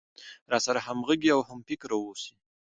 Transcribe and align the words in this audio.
راسره 0.51 0.79
همغږى 0.87 1.29
او 1.35 1.41
هم 1.49 1.59
فکره 1.69 1.95
اوسي. 2.03 2.33